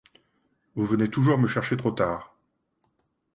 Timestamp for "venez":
0.87-1.11